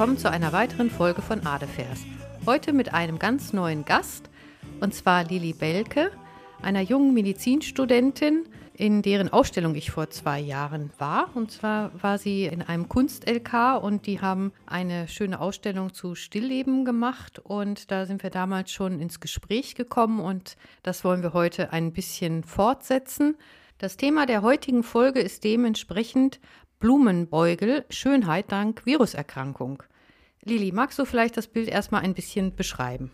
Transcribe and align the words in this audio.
willkommen 0.00 0.16
zu 0.16 0.30
einer 0.30 0.54
weiteren 0.54 0.88
Folge 0.88 1.20
von 1.20 1.46
Adefers. 1.46 2.06
Heute 2.46 2.72
mit 2.72 2.94
einem 2.94 3.18
ganz 3.18 3.52
neuen 3.52 3.84
Gast, 3.84 4.30
und 4.80 4.94
zwar 4.94 5.24
Lili 5.24 5.52
Belke, 5.52 6.10
einer 6.62 6.80
jungen 6.80 7.12
Medizinstudentin, 7.12 8.48
in 8.72 9.02
deren 9.02 9.30
Ausstellung 9.30 9.74
ich 9.74 9.90
vor 9.90 10.08
zwei 10.08 10.40
Jahren 10.40 10.90
war. 10.96 11.28
Und 11.34 11.50
zwar 11.50 11.90
war 12.02 12.16
sie 12.16 12.46
in 12.46 12.62
einem 12.62 12.88
Kunst-LK 12.88 13.82
und 13.82 14.06
die 14.06 14.22
haben 14.22 14.52
eine 14.64 15.06
schöne 15.06 15.38
Ausstellung 15.38 15.92
zu 15.92 16.14
Stillleben 16.14 16.86
gemacht. 16.86 17.38
Und 17.38 17.90
da 17.90 18.06
sind 18.06 18.22
wir 18.22 18.30
damals 18.30 18.72
schon 18.72 19.00
ins 19.00 19.20
Gespräch 19.20 19.74
gekommen 19.74 20.20
und 20.20 20.56
das 20.82 21.04
wollen 21.04 21.22
wir 21.22 21.34
heute 21.34 21.74
ein 21.74 21.92
bisschen 21.92 22.42
fortsetzen. 22.42 23.36
Das 23.76 23.98
Thema 23.98 24.24
der 24.24 24.40
heutigen 24.40 24.82
Folge 24.82 25.20
ist 25.20 25.44
dementsprechend 25.44 26.40
Blumenbeugel, 26.78 27.84
Schönheit 27.90 28.50
dank 28.50 28.86
Viruserkrankung. 28.86 29.82
Lili, 30.44 30.72
magst 30.72 30.98
du 30.98 31.04
vielleicht 31.04 31.36
das 31.36 31.48
Bild 31.48 31.68
erstmal 31.68 32.02
ein 32.02 32.14
bisschen 32.14 32.54
beschreiben? 32.54 33.10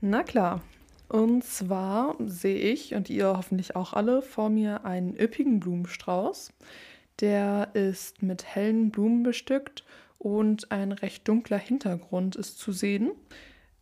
Na 0.00 0.22
klar. 0.22 0.62
Und 1.08 1.42
zwar 1.44 2.16
sehe 2.26 2.58
ich 2.58 2.94
und 2.94 3.08
ihr 3.08 3.28
hoffentlich 3.28 3.76
auch 3.76 3.94
alle 3.94 4.20
vor 4.22 4.50
mir 4.50 4.84
einen 4.84 5.16
üppigen 5.16 5.60
Blumenstrauß. 5.60 6.52
Der 7.20 7.70
ist 7.74 8.22
mit 8.22 8.44
hellen 8.44 8.90
Blumen 8.90 9.22
bestückt 9.22 9.84
und 10.18 10.70
ein 10.70 10.92
recht 10.92 11.26
dunkler 11.26 11.58
Hintergrund 11.58 12.36
ist 12.36 12.58
zu 12.58 12.72
sehen. 12.72 13.12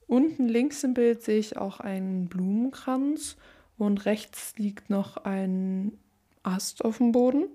Unten 0.06 0.46
links 0.46 0.84
im 0.84 0.94
Bild 0.94 1.22
sehe 1.22 1.38
ich 1.38 1.56
auch 1.56 1.80
einen 1.80 2.28
Blumenkranz 2.28 3.36
und 3.76 4.04
rechts 4.04 4.54
liegt 4.56 4.88
noch 4.88 5.16
ein 5.18 5.98
Ast 6.42 6.84
auf 6.84 6.98
dem 6.98 7.10
Boden. 7.10 7.46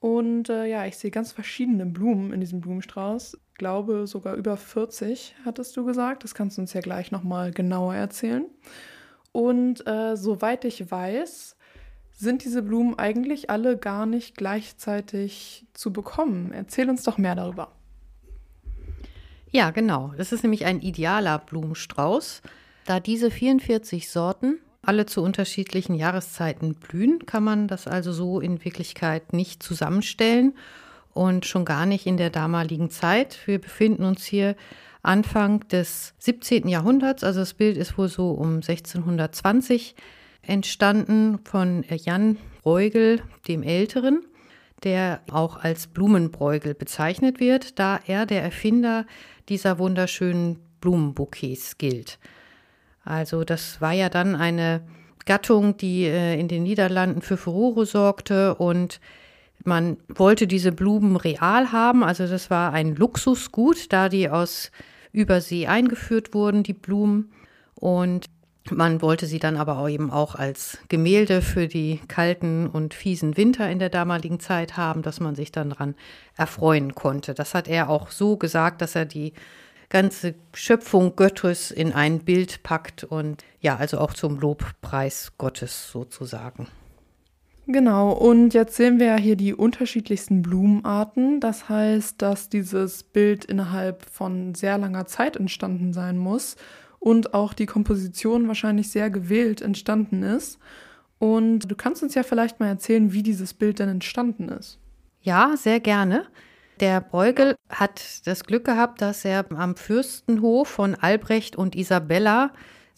Und 0.00 0.48
äh, 0.48 0.66
ja, 0.66 0.86
ich 0.86 0.96
sehe 0.96 1.10
ganz 1.10 1.32
verschiedene 1.32 1.86
Blumen 1.86 2.32
in 2.32 2.40
diesem 2.40 2.60
Blumenstrauß. 2.60 3.38
Glaube 3.58 4.06
sogar 4.06 4.34
über 4.36 4.56
40, 4.56 5.34
hattest 5.44 5.76
du 5.76 5.84
gesagt. 5.84 6.24
Das 6.24 6.34
kannst 6.34 6.56
du 6.56 6.62
uns 6.62 6.72
ja 6.72 6.80
gleich 6.80 7.10
nochmal 7.10 7.50
genauer 7.50 7.94
erzählen. 7.94 8.46
Und 9.32 9.86
äh, 9.86 10.16
soweit 10.16 10.64
ich 10.64 10.90
weiß, 10.90 11.56
sind 12.12 12.44
diese 12.44 12.62
Blumen 12.62 12.98
eigentlich 12.98 13.50
alle 13.50 13.76
gar 13.76 14.06
nicht 14.06 14.36
gleichzeitig 14.36 15.66
zu 15.74 15.92
bekommen. 15.92 16.52
Erzähl 16.52 16.88
uns 16.88 17.02
doch 17.02 17.18
mehr 17.18 17.34
darüber. 17.34 17.72
Ja, 19.50 19.70
genau. 19.70 20.12
Das 20.16 20.32
ist 20.32 20.42
nämlich 20.42 20.64
ein 20.64 20.80
idealer 20.80 21.38
Blumenstrauß. 21.38 22.42
Da 22.86 23.00
diese 23.00 23.30
44 23.30 24.08
Sorten 24.10 24.58
alle 24.82 25.06
zu 25.06 25.22
unterschiedlichen 25.22 25.94
Jahreszeiten 25.94 26.74
blühen, 26.74 27.26
kann 27.26 27.44
man 27.44 27.68
das 27.68 27.86
also 27.86 28.12
so 28.12 28.40
in 28.40 28.64
Wirklichkeit 28.64 29.32
nicht 29.32 29.62
zusammenstellen 29.62 30.54
und 31.18 31.46
schon 31.46 31.64
gar 31.64 31.84
nicht 31.84 32.06
in 32.06 32.16
der 32.16 32.30
damaligen 32.30 32.90
Zeit. 32.90 33.38
Wir 33.46 33.60
befinden 33.60 34.04
uns 34.04 34.24
hier 34.24 34.54
Anfang 35.02 35.66
des 35.66 36.14
17. 36.18 36.68
Jahrhunderts, 36.68 37.24
also 37.24 37.40
das 37.40 37.54
Bild 37.54 37.76
ist 37.76 37.98
wohl 37.98 38.06
so 38.06 38.30
um 38.30 38.56
1620 38.56 39.96
entstanden 40.42 41.40
von 41.44 41.84
Jan 41.88 42.36
Bruegel 42.62 43.20
dem 43.48 43.64
Älteren, 43.64 44.24
der 44.84 45.20
auch 45.32 45.56
als 45.56 45.88
Blumenbräugel 45.88 46.74
bezeichnet 46.74 47.40
wird, 47.40 47.80
da 47.80 47.98
er 48.06 48.24
der 48.24 48.44
Erfinder 48.44 49.04
dieser 49.48 49.80
wunderschönen 49.80 50.60
Blumenbouquets 50.80 51.78
gilt. 51.78 52.20
Also 53.04 53.42
das 53.42 53.80
war 53.80 53.92
ja 53.92 54.08
dann 54.08 54.36
eine 54.36 54.82
Gattung, 55.26 55.76
die 55.76 56.04
äh, 56.04 56.38
in 56.38 56.46
den 56.46 56.62
Niederlanden 56.62 57.22
für 57.22 57.36
Furore 57.36 57.86
sorgte 57.86 58.54
und 58.54 59.00
man 59.64 59.98
wollte 60.08 60.46
diese 60.46 60.72
Blumen 60.72 61.16
real 61.16 61.72
haben, 61.72 62.04
also 62.04 62.26
das 62.26 62.50
war 62.50 62.72
ein 62.72 62.94
Luxusgut, 62.94 63.92
da 63.92 64.08
die 64.08 64.28
aus 64.28 64.70
Übersee 65.12 65.66
eingeführt 65.66 66.34
wurden, 66.34 66.62
die 66.62 66.74
Blumen. 66.74 67.32
Und 67.74 68.26
man 68.70 69.00
wollte 69.02 69.26
sie 69.26 69.38
dann 69.38 69.56
aber 69.56 69.78
auch 69.78 69.88
eben 69.88 70.10
auch 70.10 70.34
als 70.34 70.78
Gemälde 70.88 71.42
für 71.42 71.68
die 71.68 72.00
kalten 72.08 72.66
und 72.66 72.94
fiesen 72.94 73.36
Winter 73.36 73.70
in 73.70 73.78
der 73.78 73.88
damaligen 73.88 74.40
Zeit 74.40 74.76
haben, 74.76 75.02
dass 75.02 75.20
man 75.20 75.34
sich 75.34 75.52
dann 75.52 75.70
daran 75.70 75.94
erfreuen 76.36 76.94
konnte. 76.94 77.34
Das 77.34 77.54
hat 77.54 77.68
er 77.68 77.88
auch 77.88 78.10
so 78.10 78.36
gesagt, 78.36 78.82
dass 78.82 78.94
er 78.94 79.06
die 79.06 79.32
ganze 79.88 80.34
Schöpfung 80.52 81.16
Gottes 81.16 81.70
in 81.70 81.92
ein 81.92 82.20
Bild 82.20 82.62
packt 82.62 83.04
und 83.04 83.44
ja, 83.60 83.76
also 83.76 83.98
auch 83.98 84.12
zum 84.12 84.38
Lobpreis 84.38 85.32
Gottes 85.38 85.90
sozusagen. 85.90 86.68
Genau, 87.70 88.12
und 88.12 88.54
jetzt 88.54 88.76
sehen 88.76 88.98
wir 88.98 89.08
ja 89.08 89.16
hier 89.16 89.36
die 89.36 89.52
unterschiedlichsten 89.52 90.40
Blumenarten. 90.40 91.38
Das 91.38 91.68
heißt, 91.68 92.22
dass 92.22 92.48
dieses 92.48 93.02
Bild 93.02 93.44
innerhalb 93.44 94.08
von 94.10 94.54
sehr 94.54 94.78
langer 94.78 95.04
Zeit 95.04 95.36
entstanden 95.36 95.92
sein 95.92 96.16
muss 96.16 96.56
und 96.98 97.34
auch 97.34 97.52
die 97.52 97.66
Komposition 97.66 98.48
wahrscheinlich 98.48 98.90
sehr 98.90 99.10
gewählt 99.10 99.60
entstanden 99.60 100.22
ist. 100.22 100.58
Und 101.18 101.70
du 101.70 101.76
kannst 101.76 102.02
uns 102.02 102.14
ja 102.14 102.22
vielleicht 102.22 102.58
mal 102.58 102.68
erzählen, 102.68 103.12
wie 103.12 103.22
dieses 103.22 103.52
Bild 103.52 103.80
denn 103.80 103.90
entstanden 103.90 104.48
ist. 104.48 104.78
Ja, 105.20 105.54
sehr 105.58 105.78
gerne. 105.78 106.24
Der 106.80 107.02
Beugel 107.02 107.54
hat 107.68 108.26
das 108.26 108.44
Glück 108.44 108.64
gehabt, 108.64 109.02
dass 109.02 109.26
er 109.26 109.44
am 109.54 109.76
Fürstenhof 109.76 110.68
von 110.68 110.94
Albrecht 110.94 111.56
und 111.56 111.76
Isabella, 111.76 112.50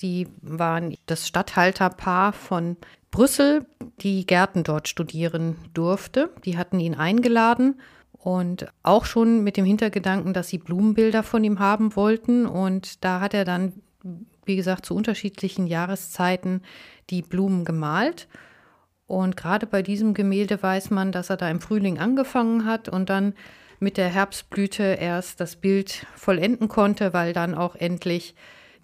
die 0.02 0.28
waren 0.42 0.96
das 1.06 1.26
Statthalterpaar 1.26 2.32
von 2.32 2.76
Brüssel, 3.10 3.66
die 4.00 4.26
Gärten 4.26 4.62
dort 4.62 4.88
studieren 4.88 5.56
durfte. 5.74 6.30
Die 6.44 6.56
hatten 6.56 6.80
ihn 6.80 6.94
eingeladen 6.94 7.80
und 8.12 8.66
auch 8.82 9.04
schon 9.04 9.42
mit 9.42 9.56
dem 9.56 9.64
Hintergedanken, 9.64 10.32
dass 10.32 10.48
sie 10.48 10.58
Blumenbilder 10.58 11.22
von 11.22 11.42
ihm 11.42 11.58
haben 11.58 11.96
wollten. 11.96 12.46
Und 12.46 13.04
da 13.04 13.20
hat 13.20 13.34
er 13.34 13.44
dann, 13.44 13.72
wie 14.44 14.56
gesagt, 14.56 14.86
zu 14.86 14.94
unterschiedlichen 14.94 15.66
Jahreszeiten 15.66 16.62
die 17.10 17.22
Blumen 17.22 17.64
gemalt. 17.64 18.28
Und 19.06 19.36
gerade 19.36 19.66
bei 19.66 19.82
diesem 19.82 20.14
Gemälde 20.14 20.62
weiß 20.62 20.90
man, 20.90 21.10
dass 21.10 21.30
er 21.30 21.36
da 21.36 21.50
im 21.50 21.60
Frühling 21.60 21.98
angefangen 21.98 22.64
hat 22.64 22.88
und 22.88 23.10
dann 23.10 23.34
mit 23.80 23.96
der 23.96 24.08
Herbstblüte 24.08 24.82
erst 24.82 25.40
das 25.40 25.56
Bild 25.56 26.06
vollenden 26.14 26.68
konnte, 26.68 27.12
weil 27.12 27.32
dann 27.32 27.54
auch 27.54 27.74
endlich 27.74 28.34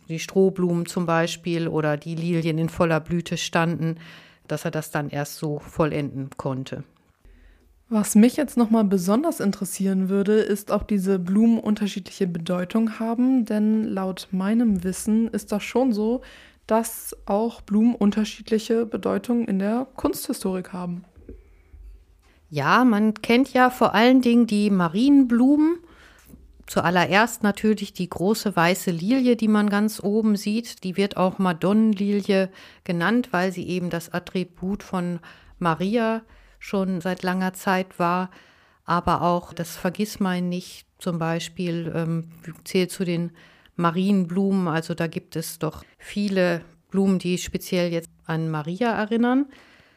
die 0.08 0.18
Strohblumen 0.18 0.86
zum 0.86 1.06
Beispiel 1.06 1.68
oder 1.68 1.96
die 1.96 2.14
Lilien 2.14 2.58
in 2.58 2.68
voller 2.68 3.00
Blüte 3.00 3.36
standen, 3.36 3.96
dass 4.48 4.64
er 4.64 4.70
das 4.70 4.90
dann 4.90 5.10
erst 5.10 5.36
so 5.36 5.58
vollenden 5.58 6.30
konnte. 6.36 6.84
Was 7.88 8.16
mich 8.16 8.36
jetzt 8.36 8.56
nochmal 8.56 8.84
besonders 8.84 9.38
interessieren 9.38 10.08
würde, 10.08 10.34
ist, 10.40 10.72
ob 10.72 10.88
diese 10.88 11.20
Blumen 11.20 11.60
unterschiedliche 11.60 12.26
Bedeutung 12.26 12.98
haben, 12.98 13.44
denn 13.44 13.84
laut 13.84 14.26
meinem 14.32 14.82
Wissen 14.82 15.28
ist 15.28 15.52
das 15.52 15.62
schon 15.62 15.92
so, 15.92 16.22
dass 16.66 17.16
auch 17.26 17.60
Blumen 17.60 17.94
unterschiedliche 17.94 18.86
Bedeutungen 18.86 19.46
in 19.46 19.60
der 19.60 19.86
Kunsthistorik 19.94 20.72
haben. 20.72 21.04
Ja, 22.50 22.84
man 22.84 23.14
kennt 23.14 23.52
ja 23.52 23.70
vor 23.70 23.94
allen 23.94 24.20
Dingen 24.20 24.48
die 24.48 24.70
Marienblumen. 24.70 25.78
Zuallererst 26.66 27.44
natürlich 27.44 27.92
die 27.92 28.08
große 28.08 28.56
weiße 28.56 28.90
Lilie, 28.90 29.36
die 29.36 29.48
man 29.48 29.70
ganz 29.70 30.02
oben 30.02 30.36
sieht. 30.36 30.82
Die 30.82 30.96
wird 30.96 31.16
auch 31.16 31.38
Madonnenlilie 31.38 32.50
genannt, 32.82 33.28
weil 33.30 33.52
sie 33.52 33.68
eben 33.68 33.88
das 33.88 34.12
Attribut 34.12 34.82
von 34.82 35.20
Maria 35.58 36.22
schon 36.58 37.00
seit 37.00 37.22
langer 37.22 37.52
Zeit 37.52 37.98
war. 37.98 38.30
Aber 38.84 39.22
auch 39.22 39.52
das 39.52 39.76
Vergissmein 39.76 40.48
nicht 40.48 40.86
zum 40.98 41.18
Beispiel 41.18 41.92
ähm, 41.94 42.28
zählt 42.64 42.90
zu 42.90 43.04
den 43.04 43.30
Marienblumen. 43.76 44.66
Also 44.66 44.94
da 44.94 45.06
gibt 45.06 45.36
es 45.36 45.58
doch 45.58 45.84
viele 45.98 46.62
Blumen, 46.90 47.18
die 47.18 47.38
speziell 47.38 47.92
jetzt 47.92 48.10
an 48.24 48.50
Maria 48.50 48.90
erinnern. 48.90 49.46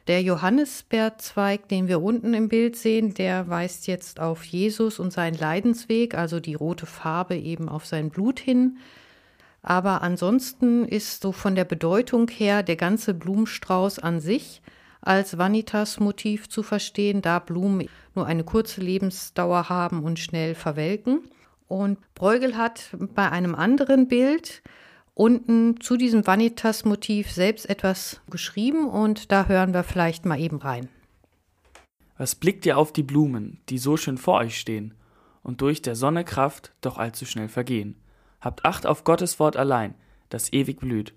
Der 0.10 0.24
Johannisbeerzweig, 0.24 1.68
den 1.68 1.88
wir 1.88 2.02
unten 2.02 2.34
im 2.34 2.50
Bild 2.50 2.76
sehen, 2.76 3.14
der 3.14 3.48
weist 3.48 3.86
jetzt 3.86 4.20
auf 4.20 4.44
Jesus 4.44 4.98
und 4.98 5.14
seinen 5.14 5.38
Leidensweg, 5.38 6.16
also 6.16 6.40
die 6.40 6.56
rote 6.56 6.88
Farbe 6.88 7.38
eben 7.38 7.70
auf 7.70 7.86
sein 7.86 8.10
Blut 8.10 8.40
hin. 8.40 8.80
Aber 9.62 10.02
ansonsten 10.02 10.84
ist 10.84 11.22
so 11.22 11.32
von 11.32 11.54
der 11.54 11.64
Bedeutung 11.64 12.28
her 12.28 12.64
der 12.64 12.76
ganze 12.76 13.14
Blumenstrauß 13.14 14.00
an 14.00 14.20
sich 14.20 14.64
als 15.00 15.38
Vanitas-Motiv 15.38 16.50
zu 16.50 16.64
verstehen, 16.64 17.22
da 17.22 17.38
Blumen 17.38 17.88
nur 18.16 18.26
eine 18.26 18.44
kurze 18.44 18.82
Lebensdauer 18.82 19.70
haben 19.70 20.02
und 20.04 20.18
schnell 20.18 20.56
verwelken. 20.56 21.22
Und 21.68 22.00
Bruegel 22.16 22.58
hat 22.58 22.96
bei 23.14 23.30
einem 23.30 23.54
anderen 23.54 24.08
Bild 24.08 24.64
unten 25.20 25.82
zu 25.82 25.98
diesem 25.98 26.26
Vanitas-Motiv 26.26 27.30
selbst 27.30 27.70
etwas 27.70 28.22
geschrieben 28.30 28.88
und 28.88 29.34
da 29.34 29.48
hören 29.48 29.74
wir 29.74 29.84
vielleicht 29.84 30.26
mal 30.26 30.40
eben 30.40 30.60
rein. 30.60 30.88
Was 32.18 32.36
blickt 32.36 32.66
ihr 32.66 32.78
auf 32.78 32.94
die 32.94 33.04
Blumen, 33.04 33.60
die 33.68 33.80
so 33.80 33.98
schön 33.98 34.18
vor 34.18 34.36
euch 34.36 34.58
stehen 34.58 34.94
und 35.44 35.60
durch 35.60 35.82
der 35.82 35.96
Sonne 35.96 36.24
Kraft 36.24 36.72
doch 36.80 36.98
allzu 36.98 37.26
schnell 37.26 37.50
vergehen? 37.50 37.98
Habt 38.40 38.64
Acht 38.64 38.88
auf 38.88 39.04
Gottes 39.04 39.42
Wort 39.42 39.58
allein, 39.58 39.94
das 40.30 40.54
ewig 40.54 40.80
blüht, 40.80 41.14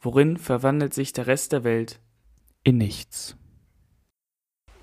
worin 0.00 0.38
verwandelt 0.38 0.94
sich 0.94 1.12
der 1.12 1.26
Rest 1.26 1.52
der 1.52 1.62
Welt 1.62 2.00
in 2.64 2.78
nichts. 2.78 3.36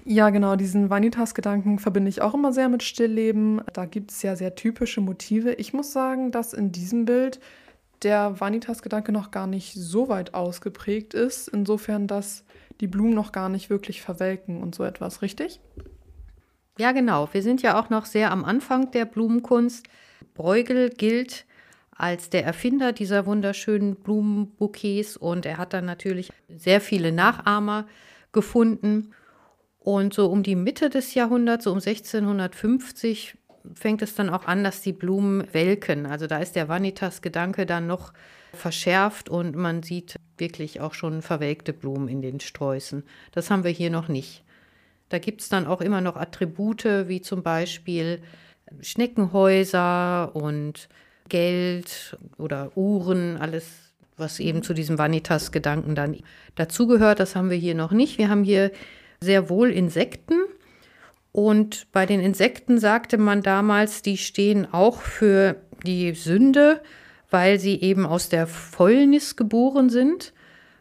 Ja, 0.05 0.29
genau, 0.29 0.55
diesen 0.55 0.91
Vanitas-Gedanken 0.91 1.79
verbinde 1.79 2.09
ich 2.09 2.21
auch 2.21 2.35
immer 2.35 2.53
sehr 2.53 2.69
mit 2.69 2.83
Stillleben. 2.83 3.61
Da 3.73 3.85
gibt 3.85 4.11
es 4.11 4.21
ja 4.21 4.35
sehr 4.35 4.53
typische 4.53 5.01
Motive. 5.01 5.53
Ich 5.53 5.73
muss 5.73 5.91
sagen, 5.91 6.31
dass 6.31 6.53
in 6.53 6.71
diesem 6.71 7.05
Bild 7.05 7.39
der 8.03 8.39
Vanitas-Gedanke 8.39 9.11
noch 9.11 9.31
gar 9.31 9.47
nicht 9.47 9.73
so 9.73 10.09
weit 10.09 10.33
ausgeprägt 10.33 11.13
ist, 11.13 11.47
insofern, 11.47 12.07
dass 12.07 12.43
die 12.79 12.87
Blumen 12.87 13.13
noch 13.13 13.31
gar 13.31 13.49
nicht 13.49 13.69
wirklich 13.69 14.01
verwelken 14.01 14.61
und 14.61 14.75
so 14.75 14.83
etwas, 14.83 15.21
richtig? 15.21 15.59
Ja, 16.77 16.93
genau. 16.93 17.27
Wir 17.33 17.43
sind 17.43 17.61
ja 17.61 17.79
auch 17.79 17.89
noch 17.89 18.05
sehr 18.05 18.31
am 18.31 18.45
Anfang 18.45 18.91
der 18.91 19.05
Blumenkunst. 19.05 19.85
Bruegel 20.33 20.89
gilt 20.89 21.45
als 21.91 22.29
der 22.29 22.45
Erfinder 22.45 22.93
dieser 22.93 23.25
wunderschönen 23.25 23.95
Blumenbouquets 23.95 25.17
und 25.17 25.45
er 25.45 25.57
hat 25.57 25.73
dann 25.73 25.83
natürlich 25.83 26.31
sehr 26.47 26.79
viele 26.79 27.11
Nachahmer 27.11 27.85
gefunden. 28.31 29.11
Und 29.79 30.13
so 30.13 30.27
um 30.27 30.43
die 30.43 30.55
Mitte 30.55 30.89
des 30.89 31.13
Jahrhunderts, 31.13 31.65
so 31.65 31.71
um 31.71 31.79
1650, 31.79 33.35
fängt 33.75 34.01
es 34.01 34.15
dann 34.15 34.29
auch 34.29 34.45
an, 34.45 34.63
dass 34.63 34.81
die 34.81 34.93
Blumen 34.93 35.47
welken. 35.51 36.05
Also 36.05 36.27
da 36.27 36.39
ist 36.39 36.55
der 36.55 36.67
Vanitas-Gedanke 36.67 37.65
dann 37.65 37.87
noch 37.87 38.13
verschärft 38.53 39.29
und 39.29 39.55
man 39.55 39.83
sieht 39.83 40.15
wirklich 40.37 40.81
auch 40.81 40.93
schon 40.93 41.21
verwelkte 41.21 41.73
Blumen 41.73 42.07
in 42.07 42.21
den 42.21 42.39
Sträußen. 42.39 43.03
Das 43.31 43.51
haben 43.51 43.63
wir 43.63 43.71
hier 43.71 43.89
noch 43.89 44.07
nicht. 44.07 44.43
Da 45.09 45.19
gibt 45.19 45.41
es 45.41 45.49
dann 45.49 45.67
auch 45.67 45.81
immer 45.81 46.01
noch 46.01 46.15
Attribute 46.15 46.85
wie 47.07 47.21
zum 47.21 47.43
Beispiel 47.43 48.21
Schneckenhäuser 48.81 50.35
und 50.35 50.89
Geld 51.27 52.17
oder 52.37 52.75
Uhren, 52.75 53.37
alles, 53.37 53.93
was 54.17 54.39
eben 54.39 54.63
zu 54.63 54.73
diesem 54.73 54.97
Vanitas-Gedanken 54.97 55.95
dann 55.95 56.17
dazugehört. 56.55 57.19
Das 57.19 57.35
haben 57.35 57.49
wir 57.49 57.57
hier 57.57 57.75
noch 57.75 57.91
nicht. 57.91 58.17
Wir 58.17 58.29
haben 58.29 58.43
hier 58.43 58.71
sehr 59.21 59.49
wohl 59.49 59.71
Insekten. 59.71 60.35
Und 61.31 61.87
bei 61.91 62.05
den 62.05 62.19
Insekten 62.19 62.79
sagte 62.79 63.17
man 63.17 63.41
damals, 63.41 64.01
die 64.01 64.17
stehen 64.17 64.67
auch 64.71 65.01
für 65.01 65.57
die 65.85 66.13
Sünde, 66.13 66.81
weil 67.29 67.59
sie 67.59 67.79
eben 67.81 68.05
aus 68.05 68.29
der 68.29 68.47
Fäulnis 68.47 69.35
geboren 69.35 69.89
sind, 69.89 70.33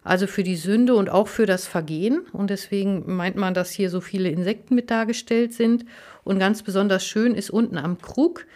also 0.02 0.26
für 0.26 0.42
die 0.42 0.56
Sünde 0.56 0.94
und 0.94 1.10
auch 1.10 1.28
für 1.28 1.44
das 1.44 1.66
Vergehen. 1.66 2.20
Und 2.32 2.48
deswegen 2.48 3.14
meint 3.14 3.36
man, 3.36 3.52
dass 3.52 3.70
hier 3.70 3.90
so 3.90 4.00
viele 4.00 4.30
Insekten 4.30 4.74
mit 4.74 4.90
dargestellt 4.90 5.52
sind. 5.52 5.84
Und 6.24 6.38
ganz 6.38 6.62
besonders 6.62 7.04
schön 7.04 7.34
ist 7.34 7.50
unten 7.50 7.76
am 7.76 7.98
Krug, 8.00 8.46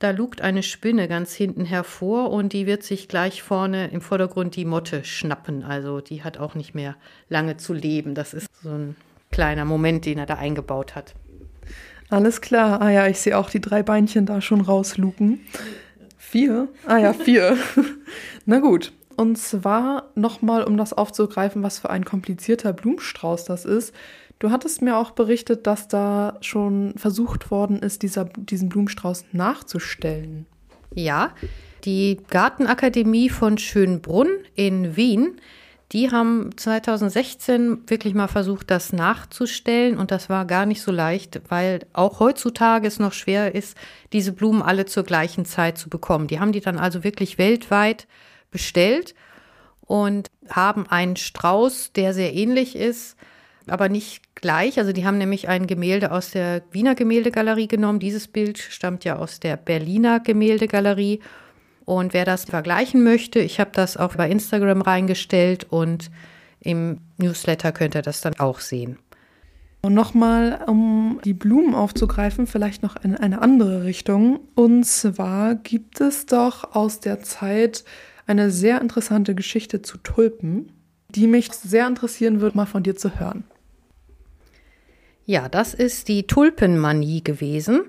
da 0.00 0.12
lugt 0.12 0.40
eine 0.40 0.62
Spinne 0.62 1.08
ganz 1.08 1.34
hinten 1.34 1.66
hervor 1.66 2.30
und 2.30 2.54
die 2.54 2.66
wird 2.66 2.82
sich 2.82 3.06
gleich 3.06 3.42
vorne 3.42 3.88
im 3.90 4.00
Vordergrund 4.00 4.56
die 4.56 4.64
Motte 4.64 5.04
schnappen. 5.04 5.62
Also 5.62 6.00
die 6.00 6.24
hat 6.24 6.38
auch 6.38 6.54
nicht 6.54 6.74
mehr 6.74 6.96
lange 7.28 7.58
zu 7.58 7.74
leben. 7.74 8.14
Das 8.14 8.32
ist 8.32 8.48
so 8.62 8.70
ein 8.70 8.96
kleiner 9.30 9.64
Moment, 9.64 10.06
den 10.06 10.18
er 10.18 10.26
da 10.26 10.34
eingebaut 10.34 10.94
hat. 10.94 11.14
Alles 12.08 12.40
klar. 12.40 12.80
Ah 12.82 12.90
ja, 12.90 13.06
ich 13.06 13.20
sehe 13.20 13.38
auch 13.38 13.50
die 13.50 13.60
drei 13.60 13.82
Beinchen 13.82 14.26
da 14.26 14.40
schon 14.40 14.60
rausluken. 14.60 15.40
Vier? 16.18 16.68
Ah 16.86 16.98
ja, 16.98 17.12
vier. 17.12 17.56
Na 18.46 18.58
gut. 18.58 18.92
Und 19.16 19.36
zwar 19.36 20.10
nochmal, 20.14 20.64
um 20.64 20.76
das 20.76 20.92
aufzugreifen, 20.92 21.62
was 21.62 21.78
für 21.78 21.90
ein 21.90 22.04
komplizierter 22.04 22.72
Blumenstrauß 22.72 23.44
das 23.44 23.64
ist. 23.64 23.94
Du 24.38 24.50
hattest 24.50 24.80
mir 24.80 24.96
auch 24.96 25.10
berichtet, 25.10 25.66
dass 25.66 25.86
da 25.86 26.38
schon 26.40 26.94
versucht 26.96 27.50
worden 27.50 27.80
ist, 27.80 28.02
dieser, 28.02 28.24
diesen 28.24 28.70
Blumenstrauß 28.70 29.26
nachzustellen. 29.32 30.46
Ja, 30.94 31.34
die 31.84 32.18
Gartenakademie 32.30 33.28
von 33.28 33.58
Schönbrunn 33.58 34.28
in 34.54 34.96
Wien 34.96 35.36
die 35.92 36.10
haben 36.12 36.56
2016 36.56 37.88
wirklich 37.88 38.14
mal 38.14 38.28
versucht, 38.28 38.70
das 38.70 38.92
nachzustellen 38.92 39.98
und 39.98 40.12
das 40.12 40.28
war 40.28 40.44
gar 40.44 40.64
nicht 40.64 40.82
so 40.82 40.92
leicht, 40.92 41.40
weil 41.48 41.80
auch 41.92 42.20
heutzutage 42.20 42.86
es 42.86 43.00
noch 43.00 43.12
schwer 43.12 43.54
ist, 43.54 43.76
diese 44.12 44.32
Blumen 44.32 44.62
alle 44.62 44.86
zur 44.86 45.02
gleichen 45.02 45.44
Zeit 45.44 45.78
zu 45.78 45.88
bekommen. 45.88 46.28
Die 46.28 46.38
haben 46.38 46.52
die 46.52 46.60
dann 46.60 46.78
also 46.78 47.02
wirklich 47.02 47.38
weltweit 47.38 48.06
bestellt 48.52 49.14
und 49.80 50.30
haben 50.48 50.86
einen 50.86 51.16
Strauß, 51.16 51.92
der 51.92 52.14
sehr 52.14 52.34
ähnlich 52.34 52.76
ist, 52.76 53.16
aber 53.66 53.88
nicht 53.88 54.36
gleich. 54.36 54.78
Also 54.78 54.92
die 54.92 55.04
haben 55.04 55.18
nämlich 55.18 55.48
ein 55.48 55.66
Gemälde 55.66 56.12
aus 56.12 56.30
der 56.30 56.62
Wiener 56.70 56.94
Gemäldegalerie 56.94 57.66
genommen. 57.66 57.98
Dieses 57.98 58.28
Bild 58.28 58.58
stammt 58.58 59.04
ja 59.04 59.16
aus 59.16 59.40
der 59.40 59.56
Berliner 59.56 60.20
Gemäldegalerie 60.20 61.20
und 61.84 62.14
wer 62.14 62.24
das 62.24 62.44
vergleichen 62.44 63.02
möchte, 63.02 63.40
ich 63.40 63.60
habe 63.60 63.70
das 63.72 63.96
auch 63.96 64.16
bei 64.16 64.30
Instagram 64.30 64.82
reingestellt 64.82 65.66
und 65.70 66.10
im 66.60 66.98
Newsletter 67.16 67.72
könnt 67.72 67.94
ihr 67.94 68.02
das 68.02 68.20
dann 68.20 68.38
auch 68.38 68.60
sehen. 68.60 68.98
Und 69.82 69.94
nochmal, 69.94 70.62
um 70.66 71.20
die 71.24 71.32
Blumen 71.32 71.74
aufzugreifen, 71.74 72.46
vielleicht 72.46 72.82
noch 72.82 73.02
in 73.02 73.16
eine 73.16 73.40
andere 73.40 73.84
Richtung. 73.84 74.40
Und 74.54 74.84
zwar 74.84 75.54
gibt 75.54 76.00
es 76.02 76.26
doch 76.26 76.74
aus 76.74 77.00
der 77.00 77.22
Zeit 77.22 77.84
eine 78.26 78.50
sehr 78.50 78.80
interessante 78.80 79.34
Geschichte 79.34 79.80
zu 79.80 79.96
Tulpen, 79.98 80.70
die 81.08 81.26
mich 81.26 81.50
sehr 81.52 81.86
interessieren 81.86 82.40
würde, 82.40 82.56
mal 82.56 82.66
von 82.66 82.82
dir 82.82 82.94
zu 82.94 83.18
hören. 83.18 83.44
Ja, 85.24 85.48
das 85.48 85.74
ist 85.74 86.08
die 86.08 86.26
Tulpenmanie 86.26 87.24
gewesen. 87.24 87.82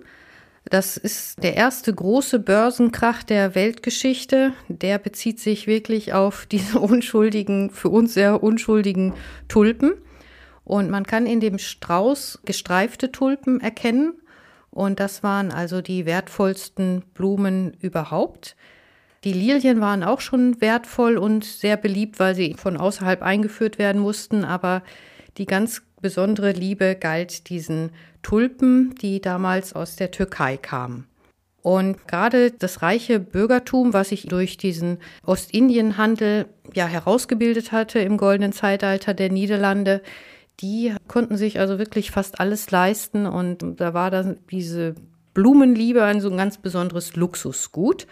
Das 0.65 0.95
ist 0.95 1.43
der 1.43 1.55
erste 1.55 1.93
große 1.93 2.39
Börsenkrach 2.39 3.23
der 3.23 3.55
Weltgeschichte. 3.55 4.53
Der 4.67 4.99
bezieht 4.99 5.39
sich 5.39 5.67
wirklich 5.67 6.13
auf 6.13 6.45
diese 6.45 6.79
unschuldigen, 6.79 7.71
für 7.71 7.89
uns 7.89 8.13
sehr 8.13 8.43
unschuldigen 8.43 9.13
Tulpen. 9.47 9.93
Und 10.63 10.89
man 10.89 11.05
kann 11.05 11.25
in 11.25 11.39
dem 11.39 11.57
Strauß 11.57 12.41
gestreifte 12.45 13.11
Tulpen 13.11 13.59
erkennen. 13.59 14.13
Und 14.69 14.99
das 14.99 15.23
waren 15.23 15.51
also 15.51 15.81
die 15.81 16.05
wertvollsten 16.05 17.03
Blumen 17.13 17.73
überhaupt. 17.81 18.55
Die 19.23 19.33
Lilien 19.33 19.81
waren 19.81 20.03
auch 20.03 20.21
schon 20.21 20.61
wertvoll 20.61 21.17
und 21.17 21.43
sehr 21.43 21.77
beliebt, 21.77 22.19
weil 22.19 22.33
sie 22.35 22.53
von 22.53 22.77
außerhalb 22.77 23.21
eingeführt 23.21 23.77
werden 23.77 24.01
mussten. 24.01 24.45
Aber 24.45 24.83
die 25.37 25.45
ganz 25.45 25.81
besondere 26.01 26.51
Liebe 26.51 26.95
galt 26.95 27.49
diesen 27.49 27.91
Tulpen, 28.21 28.95
die 29.01 29.21
damals 29.21 29.73
aus 29.73 29.95
der 29.95 30.11
Türkei 30.11 30.57
kamen. 30.57 31.07
Und 31.61 32.07
gerade 32.07 32.51
das 32.51 32.81
reiche 32.81 33.19
Bürgertum, 33.19 33.93
was 33.93 34.09
sich 34.09 34.23
durch 34.27 34.57
diesen 34.57 34.97
Ostindienhandel 35.23 36.45
ja 36.73 36.87
herausgebildet 36.87 37.71
hatte 37.71 37.99
im 37.99 38.17
goldenen 38.17 38.51
Zeitalter 38.51 39.13
der 39.13 39.31
Niederlande, 39.31 40.01
die 40.59 40.95
konnten 41.07 41.37
sich 41.37 41.59
also 41.59 41.77
wirklich 41.77 42.11
fast 42.11 42.39
alles 42.39 42.69
leisten 42.71 43.25
und 43.25 43.79
da 43.79 43.93
war 43.93 44.11
dann 44.11 44.37
diese 44.49 44.95
Blumenliebe 45.33 46.03
ein 46.03 46.21
so 46.21 46.29
ein 46.29 46.37
ganz 46.37 46.57
besonderes 46.57 47.15
Luxusgut. 47.15 48.07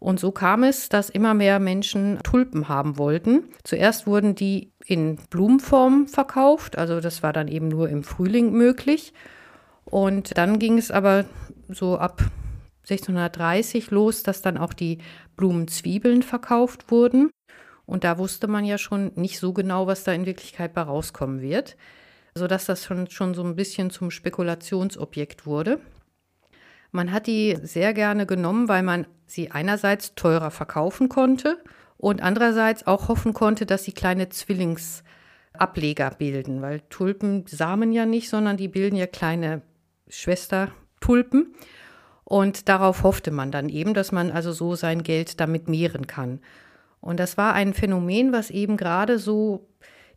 Und 0.00 0.20
so 0.20 0.30
kam 0.30 0.62
es, 0.62 0.88
dass 0.88 1.10
immer 1.10 1.34
mehr 1.34 1.58
Menschen 1.58 2.20
Tulpen 2.22 2.68
haben 2.68 2.98
wollten. 2.98 3.44
Zuerst 3.64 4.06
wurden 4.06 4.34
die 4.34 4.72
in 4.84 5.16
Blumenform 5.30 6.06
verkauft, 6.06 6.78
also 6.78 7.00
das 7.00 7.22
war 7.22 7.32
dann 7.32 7.48
eben 7.48 7.68
nur 7.68 7.88
im 7.88 8.04
Frühling 8.04 8.52
möglich. 8.52 9.12
Und 9.84 10.36
dann 10.38 10.58
ging 10.58 10.78
es 10.78 10.90
aber 10.90 11.24
so 11.68 11.98
ab 11.98 12.22
1630 12.82 13.90
los, 13.90 14.22
dass 14.22 14.40
dann 14.42 14.56
auch 14.56 14.72
die 14.72 14.98
Blumenzwiebeln 15.36 16.22
verkauft 16.22 16.90
wurden. 16.90 17.30
Und 17.86 18.04
da 18.04 18.18
wusste 18.18 18.48
man 18.48 18.64
ja 18.64 18.78
schon 18.78 19.12
nicht 19.14 19.38
so 19.38 19.52
genau, 19.52 19.86
was 19.86 20.04
da 20.04 20.12
in 20.12 20.26
Wirklichkeit 20.26 20.74
bei 20.74 20.82
rauskommen 20.82 21.40
wird, 21.40 21.76
sodass 22.34 22.66
das 22.66 22.84
schon, 22.84 23.10
schon 23.10 23.34
so 23.34 23.42
ein 23.42 23.56
bisschen 23.56 23.90
zum 23.90 24.10
Spekulationsobjekt 24.10 25.46
wurde. 25.46 25.80
Man 26.90 27.12
hat 27.12 27.26
die 27.26 27.56
sehr 27.62 27.92
gerne 27.92 28.26
genommen, 28.26 28.68
weil 28.68 28.82
man 28.82 29.06
sie 29.26 29.50
einerseits 29.50 30.14
teurer 30.14 30.50
verkaufen 30.50 31.08
konnte 31.08 31.58
und 31.96 32.22
andererseits 32.22 32.86
auch 32.86 33.08
hoffen 33.08 33.34
konnte, 33.34 33.66
dass 33.66 33.84
sie 33.84 33.92
kleine 33.92 34.28
Zwillingsableger 34.28 36.10
bilden, 36.18 36.62
weil 36.62 36.80
Tulpen 36.88 37.44
samen 37.46 37.92
ja 37.92 38.06
nicht, 38.06 38.30
sondern 38.30 38.56
die 38.56 38.68
bilden 38.68 38.96
ja 38.96 39.06
kleine 39.06 39.62
Schwestertulpen. 40.08 41.54
Und 42.24 42.68
darauf 42.68 43.04
hoffte 43.04 43.30
man 43.30 43.50
dann 43.50 43.68
eben, 43.68 43.94
dass 43.94 44.12
man 44.12 44.30
also 44.30 44.52
so 44.52 44.74
sein 44.74 45.02
Geld 45.02 45.40
damit 45.40 45.68
mehren 45.68 46.06
kann. 46.06 46.40
Und 47.00 47.20
das 47.20 47.38
war 47.38 47.54
ein 47.54 47.74
Phänomen, 47.74 48.32
was 48.32 48.50
eben 48.50 48.76
gerade 48.76 49.18
so 49.18 49.66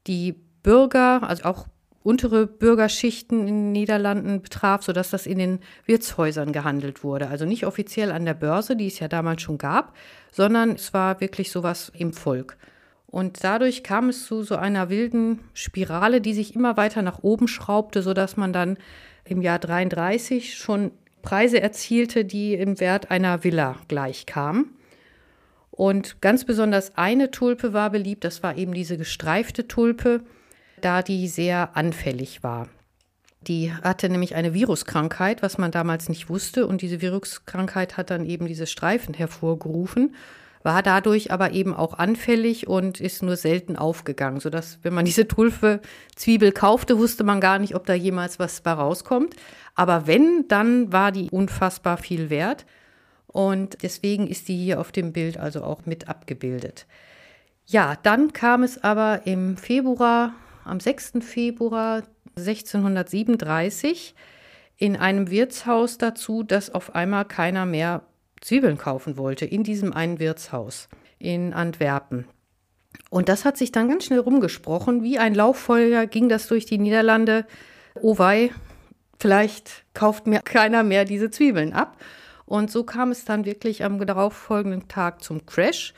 die 0.08 0.34
Bürger, 0.64 1.24
also 1.24 1.46
auch 1.46 1.68
untere 2.04 2.48
Bürgerschichten 2.48 3.42
in 3.42 3.48
den 3.48 3.72
Niederlanden 3.72 4.42
betraf, 4.42 4.84
sodass 4.84 5.12
das 5.12 5.26
in 5.26 5.38
den 5.38 5.60
Wirtshäusern 5.86 6.52
gehandelt 6.52 7.04
wurde. 7.04 7.28
Also 7.28 7.46
nicht 7.46 7.66
offiziell 7.66 8.12
an 8.12 8.26
der 8.26 8.34
Börse, 8.34 8.76
die 8.76 8.88
es 8.88 9.00
ja 9.00 9.08
damals 9.08 9.42
schon 9.42 9.58
gab, 9.58 9.96
sondern 10.32 10.72
es 10.72 10.94
war 10.94 11.22
wirklich 11.22 11.52
sowas 11.52 11.92
im 11.96 12.14
Volk. 12.14 12.58
Und 13.08 13.44
dadurch 13.44 13.84
kam 13.84 14.10
es 14.10 14.26
zu 14.26 14.42
so 14.42 14.56
einer 14.56 14.90
wilden 14.90 15.40
Spirale, 15.54 16.22
die 16.22 16.34
sich 16.34 16.56
immer 16.56 16.78
weiter 16.78 17.02
nach 17.02 17.24
oben 17.24 17.48
schraubte, 17.48 18.02
sodass 18.02 18.38
man 18.38 18.54
dann 18.54 18.78
im 19.26 19.42
Jahr 19.42 19.60
33 19.60 20.58
schon 20.58 20.92
Preise 21.22 21.62
erzielte, 21.62 22.26
die 22.26 22.56
im 22.56 22.80
Wert 22.80 23.12
einer 23.12 23.44
Villa 23.44 23.76
gleichkamen. 23.90 24.74
Und 25.72 26.22
ganz 26.22 26.46
besonders 26.46 26.98
eine 26.98 27.32
Tulpe 27.32 27.74
war 27.74 27.90
beliebt, 27.90 28.24
das 28.24 28.44
war 28.44 28.58
eben 28.58 28.74
diese 28.74 28.98
gestreifte 28.98 29.68
Tulpe 29.68 30.22
da 30.86 31.02
die 31.02 31.28
sehr 31.28 31.76
anfällig 31.76 32.44
war. 32.44 32.68
Die 33.48 33.74
hatte 33.74 34.08
nämlich 34.10 34.36
eine 34.36 34.54
Viruskrankheit, 34.54 35.42
was 35.42 35.58
man 35.58 35.72
damals 35.72 36.10
nicht 36.10 36.30
wusste. 36.30 36.68
Und 36.68 36.82
diese 36.82 37.02
Viruskrankheit 37.02 37.98
hat 37.98 38.12
dann 38.12 38.26
eben 38.26 38.46
diese 38.46 38.68
Streifen 38.68 39.16
hervorgerufen, 39.16 40.16
war 40.64 40.84
dadurch 40.84 41.32
aber 41.32 41.52
eben 41.54 41.74
auch 41.74 41.96
anfällig 41.96 42.68
und 42.68 43.02
ist 43.02 43.24
nur 43.24 43.36
selten 43.36 43.78
aufgegangen, 43.78 44.40
sodass, 44.40 44.78
wenn 44.84 44.94
man 44.94 45.06
diese 45.06 45.28
Tulpe-Zwiebel 45.28 46.52
kaufte, 46.52 47.00
wusste 47.00 47.24
man 47.24 47.42
gar 47.42 47.58
nicht, 47.58 47.74
ob 47.74 47.88
da 47.88 47.96
jemals 47.96 48.38
was 48.38 48.62
bei 48.62 48.74
rauskommt. 48.74 49.36
Aber 49.74 50.06
wenn, 50.06 50.46
dann 50.48 50.94
war 50.94 51.12
die 51.12 51.32
unfassbar 51.32 51.98
viel 51.98 52.30
wert. 52.30 52.68
Und 53.26 53.82
deswegen 53.82 54.28
ist 54.28 54.50
die 54.50 54.58
hier 54.58 54.80
auf 54.80 54.92
dem 54.92 55.14
Bild 55.14 55.38
also 55.38 55.64
auch 55.64 55.88
mit 55.88 56.08
abgebildet. 56.10 56.86
Ja, 57.66 57.96
dann 58.04 58.34
kam 58.34 58.64
es 58.64 58.84
aber 58.84 59.22
im 59.26 59.58
Februar, 59.58 60.34
am 60.64 60.80
6. 60.80 61.14
Februar 61.22 62.04
1637 62.38 64.16
in 64.78 64.96
einem 64.96 65.30
Wirtshaus 65.30 65.98
dazu, 65.98 66.44
dass 66.44 66.74
auf 66.74 66.96
einmal 66.96 67.26
keiner 67.26 67.66
mehr 67.66 68.04
Zwiebeln 68.42 68.78
kaufen 68.78 69.18
wollte, 69.18 69.46
in 69.46 69.64
diesem 69.64 69.94
einen 69.94 70.20
Wirtshaus 70.20 70.90
in 71.20 71.54
Antwerpen. 71.54 72.26
Und 73.10 73.30
das 73.30 73.46
hat 73.46 73.58
sich 73.58 73.72
dann 73.72 73.90
ganz 73.90 74.06
schnell 74.06 74.20
rumgesprochen. 74.20 75.04
Wie 75.04 75.20
ein 75.20 75.36
Lauffeuer 75.36 76.06
ging 76.08 76.30
das 76.30 76.48
durch 76.48 76.66
die 76.66 76.78
Niederlande. 76.78 77.46
Oh 78.02 78.18
wei, 78.18 78.52
vielleicht 79.20 79.86
kauft 79.94 80.28
mir 80.28 80.40
keiner 80.40 80.84
mehr 80.84 81.06
diese 81.06 81.30
Zwiebeln 81.30 81.74
ab. 81.74 81.98
Und 82.46 82.72
so 82.72 82.84
kam 82.84 83.12
es 83.12 83.24
dann 83.24 83.46
wirklich 83.46 83.84
am 83.84 84.04
darauffolgenden 84.06 84.88
Tag 84.88 85.24
zum 85.24 85.46
Crash. 85.46 85.94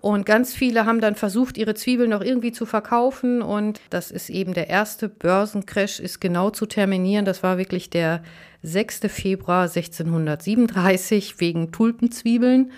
Und 0.00 0.24
ganz 0.24 0.54
viele 0.54 0.86
haben 0.86 1.02
dann 1.02 1.14
versucht, 1.14 1.58
ihre 1.58 1.74
Zwiebeln 1.74 2.08
noch 2.08 2.22
irgendwie 2.22 2.52
zu 2.52 2.64
verkaufen. 2.64 3.42
Und 3.42 3.80
das 3.90 4.10
ist 4.10 4.30
eben 4.30 4.54
der 4.54 4.70
erste 4.70 5.10
Börsencrash, 5.10 6.00
ist 6.00 6.20
genau 6.20 6.48
zu 6.48 6.64
terminieren. 6.64 7.26
Das 7.26 7.42
war 7.42 7.58
wirklich 7.58 7.90
der 7.90 8.22
6. 8.62 9.00
Februar 9.08 9.64
1637 9.64 11.38
wegen 11.38 11.70
Tulpenzwiebeln. 11.70 12.72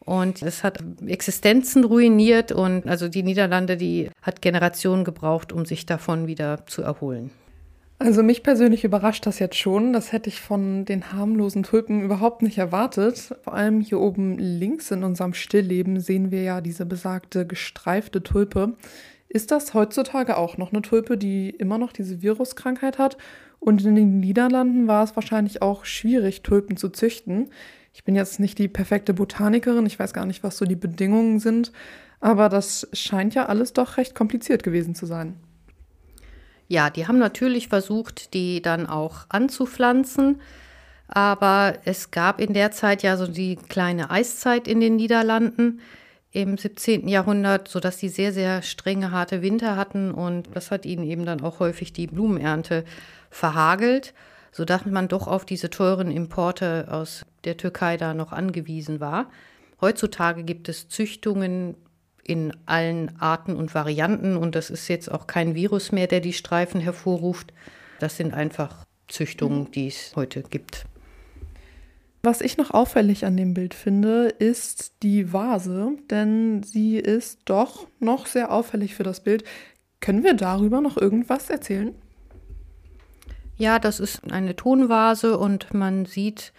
Und 0.00 0.42
es 0.42 0.64
hat 0.64 0.78
Existenzen 1.06 1.84
ruiniert 1.84 2.52
und 2.52 2.86
also 2.86 3.08
die 3.08 3.22
Niederlande, 3.22 3.76
die 3.78 4.10
hat 4.20 4.42
Generationen 4.42 5.04
gebraucht, 5.04 5.50
um 5.50 5.64
sich 5.64 5.86
davon 5.86 6.26
wieder 6.26 6.66
zu 6.66 6.82
erholen. 6.82 7.30
Also 8.04 8.22
mich 8.22 8.42
persönlich 8.42 8.84
überrascht 8.84 9.24
das 9.24 9.38
jetzt 9.38 9.56
schon. 9.56 9.94
Das 9.94 10.12
hätte 10.12 10.28
ich 10.28 10.42
von 10.42 10.84
den 10.84 11.14
harmlosen 11.14 11.62
Tulpen 11.62 12.02
überhaupt 12.02 12.42
nicht 12.42 12.58
erwartet. 12.58 13.34
Vor 13.40 13.54
allem 13.54 13.80
hier 13.80 13.98
oben 13.98 14.36
links 14.36 14.90
in 14.90 15.04
unserem 15.04 15.32
Stillleben 15.32 15.98
sehen 16.00 16.30
wir 16.30 16.42
ja 16.42 16.60
diese 16.60 16.84
besagte 16.84 17.46
gestreifte 17.46 18.22
Tulpe. 18.22 18.74
Ist 19.30 19.52
das 19.52 19.72
heutzutage 19.72 20.36
auch 20.36 20.58
noch 20.58 20.70
eine 20.70 20.82
Tulpe, 20.82 21.16
die 21.16 21.48
immer 21.48 21.78
noch 21.78 21.92
diese 21.92 22.20
Viruskrankheit 22.20 22.98
hat? 22.98 23.16
Und 23.58 23.82
in 23.86 23.94
den 23.94 24.20
Niederlanden 24.20 24.86
war 24.86 25.02
es 25.02 25.16
wahrscheinlich 25.16 25.62
auch 25.62 25.86
schwierig, 25.86 26.42
Tulpen 26.42 26.76
zu 26.76 26.90
züchten. 26.90 27.48
Ich 27.94 28.04
bin 28.04 28.14
jetzt 28.14 28.38
nicht 28.38 28.58
die 28.58 28.68
perfekte 28.68 29.14
Botanikerin, 29.14 29.86
ich 29.86 29.98
weiß 29.98 30.12
gar 30.12 30.26
nicht, 30.26 30.42
was 30.42 30.58
so 30.58 30.66
die 30.66 30.76
Bedingungen 30.76 31.38
sind, 31.40 31.72
aber 32.20 32.50
das 32.50 32.86
scheint 32.92 33.34
ja 33.34 33.46
alles 33.46 33.72
doch 33.72 33.96
recht 33.96 34.14
kompliziert 34.14 34.62
gewesen 34.62 34.94
zu 34.94 35.06
sein. 35.06 35.36
Ja, 36.68 36.90
die 36.90 37.06
haben 37.06 37.18
natürlich 37.18 37.68
versucht, 37.68 38.34
die 38.34 38.62
dann 38.62 38.86
auch 38.86 39.26
anzupflanzen. 39.28 40.40
Aber 41.08 41.74
es 41.84 42.10
gab 42.10 42.40
in 42.40 42.54
der 42.54 42.70
Zeit 42.70 43.02
ja 43.02 43.16
so 43.16 43.26
die 43.26 43.56
kleine 43.56 44.10
Eiszeit 44.10 44.66
in 44.66 44.80
den 44.80 44.96
Niederlanden 44.96 45.80
im 46.32 46.56
17. 46.56 47.06
Jahrhundert, 47.06 47.68
sodass 47.68 47.98
sie 47.98 48.08
sehr, 48.08 48.32
sehr 48.32 48.62
strenge, 48.62 49.12
harte 49.12 49.40
Winter 49.42 49.76
hatten. 49.76 50.10
Und 50.10 50.48
das 50.54 50.70
hat 50.70 50.86
ihnen 50.86 51.04
eben 51.04 51.24
dann 51.24 51.42
auch 51.42 51.60
häufig 51.60 51.92
die 51.92 52.08
Blumenernte 52.08 52.84
verhagelt, 53.30 54.14
sodass 54.50 54.86
man 54.86 55.08
doch 55.08 55.28
auf 55.28 55.44
diese 55.44 55.70
teuren 55.70 56.10
Importe 56.10 56.88
aus 56.90 57.24
der 57.44 57.56
Türkei 57.56 57.96
da 57.96 58.14
noch 58.14 58.32
angewiesen 58.32 58.98
war. 58.98 59.30
Heutzutage 59.80 60.42
gibt 60.42 60.68
es 60.68 60.88
Züchtungen 60.88 61.76
in 62.24 62.52
allen 62.66 63.20
Arten 63.20 63.54
und 63.56 63.74
Varianten. 63.74 64.36
Und 64.36 64.54
das 64.54 64.70
ist 64.70 64.88
jetzt 64.88 65.10
auch 65.10 65.26
kein 65.26 65.54
Virus 65.54 65.92
mehr, 65.92 66.06
der 66.06 66.20
die 66.20 66.32
Streifen 66.32 66.80
hervorruft. 66.80 67.52
Das 68.00 68.16
sind 68.16 68.34
einfach 68.34 68.84
Züchtungen, 69.08 69.70
die 69.70 69.88
es 69.88 70.12
heute 70.16 70.42
gibt. 70.42 70.86
Was 72.22 72.40
ich 72.40 72.56
noch 72.56 72.70
auffällig 72.70 73.26
an 73.26 73.36
dem 73.36 73.52
Bild 73.52 73.74
finde, 73.74 74.28
ist 74.28 74.94
die 75.02 75.32
Vase, 75.34 75.92
denn 76.10 76.62
sie 76.62 76.96
ist 76.96 77.40
doch 77.44 77.86
noch 78.00 78.26
sehr 78.26 78.50
auffällig 78.50 78.94
für 78.94 79.02
das 79.02 79.22
Bild. 79.22 79.44
Können 80.00 80.24
wir 80.24 80.32
darüber 80.32 80.80
noch 80.80 80.96
irgendwas 80.96 81.50
erzählen? 81.50 81.94
Ja, 83.56 83.78
das 83.78 84.00
ist 84.00 84.32
eine 84.32 84.56
Tonvase 84.56 85.38
und 85.38 85.74
man 85.74 86.06
sieht 86.06 86.54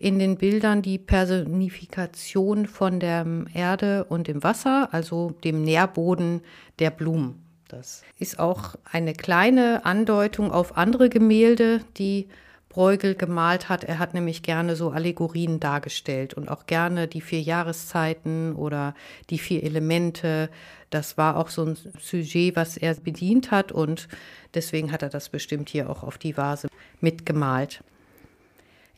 in 0.00 0.18
den 0.18 0.38
Bildern 0.38 0.80
die 0.80 0.98
Personifikation 0.98 2.66
von 2.66 3.00
der 3.00 3.26
Erde 3.52 4.04
und 4.04 4.28
dem 4.28 4.42
Wasser, 4.42 4.88
also 4.92 5.34
dem 5.44 5.62
Nährboden 5.62 6.40
der 6.78 6.90
Blumen. 6.90 7.44
Das 7.68 8.02
ist 8.18 8.38
auch 8.40 8.76
eine 8.90 9.12
kleine 9.12 9.84
Andeutung 9.84 10.50
auf 10.50 10.78
andere 10.78 11.10
Gemälde, 11.10 11.82
die 11.98 12.28
Bruegel 12.70 13.14
gemalt 13.14 13.68
hat. 13.68 13.84
Er 13.84 13.98
hat 13.98 14.14
nämlich 14.14 14.42
gerne 14.42 14.74
so 14.74 14.90
Allegorien 14.90 15.60
dargestellt 15.60 16.32
und 16.32 16.48
auch 16.48 16.64
gerne 16.66 17.06
die 17.06 17.20
vier 17.20 17.42
Jahreszeiten 17.42 18.54
oder 18.54 18.94
die 19.28 19.38
vier 19.38 19.62
Elemente. 19.62 20.48
Das 20.88 21.18
war 21.18 21.36
auch 21.36 21.50
so 21.50 21.64
ein 21.64 21.76
Sujet, 22.00 22.56
was 22.56 22.78
er 22.78 22.94
bedient 22.94 23.50
hat 23.50 23.70
und 23.70 24.08
deswegen 24.54 24.92
hat 24.92 25.02
er 25.02 25.10
das 25.10 25.28
bestimmt 25.28 25.68
hier 25.68 25.90
auch 25.90 26.02
auf 26.02 26.16
die 26.16 26.38
Vase 26.38 26.68
mitgemalt. 27.00 27.84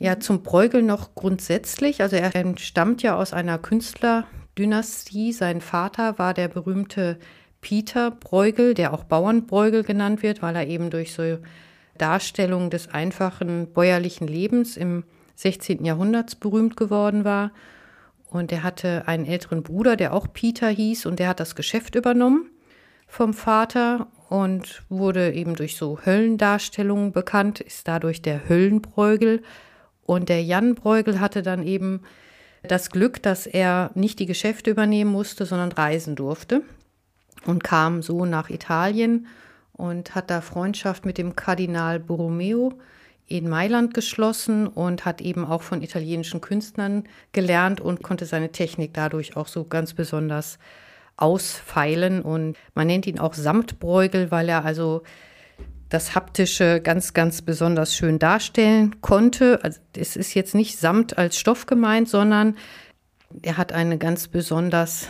Ja, 0.02 0.18
zum 0.18 0.42
Bruegel 0.42 0.82
noch 0.82 1.14
grundsätzlich. 1.14 2.02
Also 2.02 2.16
er 2.16 2.34
entstammt 2.34 3.04
ja 3.04 3.14
aus 3.14 3.32
einer 3.32 3.56
Künstlerdynastie. 3.56 5.32
Sein 5.32 5.60
Vater 5.60 6.18
war 6.18 6.34
der 6.34 6.48
berühmte 6.48 7.20
Peter 7.60 8.10
Bruegel, 8.10 8.74
der 8.74 8.94
auch 8.94 9.04
Bauernbruegel 9.04 9.84
genannt 9.84 10.24
wird, 10.24 10.42
weil 10.42 10.56
er 10.56 10.66
eben 10.66 10.90
durch 10.90 11.12
so 11.12 11.38
Darstellungen 11.98 12.68
des 12.68 12.88
einfachen 12.88 13.72
bäuerlichen 13.72 14.26
Lebens 14.26 14.76
im 14.76 15.04
16. 15.36 15.84
Jahrhundert 15.84 16.40
berühmt 16.40 16.76
geworden 16.76 17.24
war. 17.24 17.52
Und 18.28 18.50
er 18.50 18.64
hatte 18.64 19.06
einen 19.06 19.24
älteren 19.24 19.62
Bruder, 19.62 19.94
der 19.94 20.14
auch 20.14 20.26
Peter 20.32 20.68
hieß, 20.68 21.06
und 21.06 21.20
der 21.20 21.28
hat 21.28 21.38
das 21.38 21.54
Geschäft 21.54 21.94
übernommen 21.94 22.50
vom 23.06 23.34
Vater 23.34 24.08
und 24.28 24.82
wurde 24.88 25.32
eben 25.32 25.54
durch 25.54 25.76
so 25.76 26.00
Höllendarstellungen 26.04 27.12
bekannt, 27.12 27.60
ist 27.60 27.86
dadurch 27.86 28.20
der 28.20 28.48
Höllenbräugel 28.48 29.42
und 30.04 30.28
der 30.28 30.42
Jan 30.42 30.74
Bruegel 30.74 31.20
hatte 31.20 31.42
dann 31.42 31.66
eben 31.66 32.02
das 32.62 32.90
Glück, 32.90 33.22
dass 33.22 33.46
er 33.46 33.90
nicht 33.94 34.18
die 34.18 34.26
Geschäfte 34.26 34.70
übernehmen 34.70 35.10
musste, 35.10 35.46
sondern 35.46 35.72
reisen 35.72 36.14
durfte 36.14 36.62
und 37.46 37.64
kam 37.64 38.02
so 38.02 38.24
nach 38.24 38.50
Italien 38.50 39.26
und 39.72 40.14
hat 40.14 40.30
da 40.30 40.40
Freundschaft 40.40 41.04
mit 41.04 41.18
dem 41.18 41.34
Kardinal 41.34 41.98
Borromeo 41.98 42.74
in 43.26 43.48
Mailand 43.48 43.94
geschlossen 43.94 44.66
und 44.66 45.04
hat 45.04 45.20
eben 45.20 45.44
auch 45.44 45.62
von 45.62 45.82
italienischen 45.82 46.40
Künstlern 46.40 47.04
gelernt 47.32 47.80
und 47.80 48.02
konnte 48.02 48.26
seine 48.26 48.52
Technik 48.52 48.92
dadurch 48.94 49.36
auch 49.36 49.48
so 49.48 49.64
ganz 49.64 49.94
besonders 49.94 50.58
ausfeilen. 51.16 52.20
Und 52.20 52.56
man 52.74 52.86
nennt 52.86 53.06
ihn 53.06 53.18
auch 53.18 53.34
Samtbräugel, 53.34 54.30
weil 54.30 54.48
er 54.48 54.64
also 54.64 55.02
das 55.92 56.14
Haptische 56.14 56.80
ganz, 56.80 57.12
ganz 57.12 57.42
besonders 57.42 57.94
schön 57.94 58.18
darstellen 58.18 59.00
konnte. 59.00 59.60
Also 59.62 59.80
es 59.96 60.16
ist 60.16 60.34
jetzt 60.34 60.54
nicht 60.54 60.78
Samt 60.78 61.18
als 61.18 61.38
Stoff 61.38 61.66
gemeint, 61.66 62.08
sondern 62.08 62.56
er 63.42 63.56
hat 63.56 63.72
eine 63.72 63.98
ganz 63.98 64.28
besonders 64.28 65.08